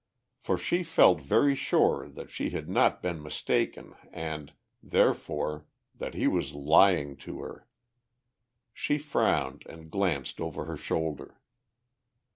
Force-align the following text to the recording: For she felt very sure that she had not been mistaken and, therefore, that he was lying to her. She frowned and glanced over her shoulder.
For 0.39 0.57
she 0.57 0.81
felt 0.81 1.21
very 1.21 1.53
sure 1.53 2.09
that 2.09 2.31
she 2.31 2.49
had 2.49 2.67
not 2.67 3.03
been 3.03 3.21
mistaken 3.21 3.93
and, 4.11 4.51
therefore, 4.81 5.67
that 5.93 6.15
he 6.15 6.25
was 6.25 6.55
lying 6.55 7.15
to 7.17 7.41
her. 7.41 7.67
She 8.73 8.97
frowned 8.97 9.61
and 9.69 9.91
glanced 9.91 10.41
over 10.41 10.65
her 10.65 10.75
shoulder. 10.75 11.39